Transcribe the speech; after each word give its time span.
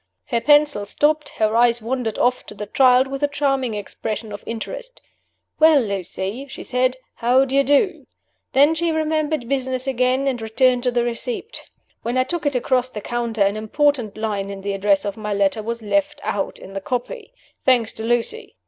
Her 0.25 0.41
pencil 0.41 0.87
stopped; 0.87 1.29
her 1.37 1.55
eyes 1.55 1.79
wandered 1.79 2.17
off 2.17 2.43
to 2.47 2.55
the 2.55 2.65
child 2.65 3.05
with 3.05 3.21
a 3.21 3.27
charming 3.27 3.75
expression 3.75 4.31
of 4.31 4.43
interest. 4.47 4.99
'Well, 5.59 5.79
Lucy,' 5.79 6.47
she 6.49 6.63
said, 6.63 6.97
'how 7.13 7.45
d'ye 7.45 7.61
do?' 7.61 8.07
Then 8.53 8.73
she 8.73 8.91
remembered 8.91 9.47
business 9.47 9.85
again, 9.85 10.27
and 10.27 10.41
returned 10.41 10.81
to 10.85 10.91
her 10.91 11.03
receipt. 11.03 11.69
When 12.01 12.17
I 12.17 12.23
took 12.23 12.47
it 12.47 12.55
across 12.55 12.89
the 12.89 12.99
counter, 12.99 13.43
an 13.43 13.55
important 13.55 14.17
line 14.17 14.49
in 14.49 14.61
the 14.61 14.73
address 14.73 15.05
of 15.05 15.17
my 15.17 15.35
letter 15.35 15.61
was 15.61 15.83
left 15.83 16.19
out 16.23 16.57
in 16.57 16.73
the 16.73 16.81
copy. 16.81 17.31
Thanks 17.63 17.93
to 17.93 18.03
Lucy. 18.03 18.55